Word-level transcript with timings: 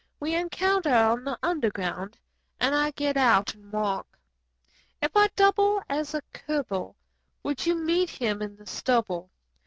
We 0.19 0.33
encounter 0.33 0.91
on 0.95 1.23
the 1.25 1.37
Underground 1.43 2.17
and 2.59 2.73
I 2.73 2.89
get 2.89 3.17
out 3.17 3.53
and 3.53 3.71
walk. 3.71 4.17
68 4.99 4.99
Banter 4.99 5.05
If 5.05 5.17
I 5.17 5.27
double 5.35 5.83
as 5.89 6.15
a 6.15 6.23
cub'U 6.33 6.95
when 7.43 7.55
you 7.59 7.75
meet 7.75 8.09
him 8.09 8.41
in 8.41 8.55
the 8.55 8.65
stubble. 8.65 9.29